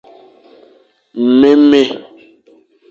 [1.27, 1.81] Nmémé.